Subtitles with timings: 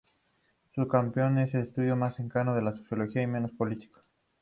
[0.73, 4.01] Son un campo de estudios más centrado en la sociología y menos político.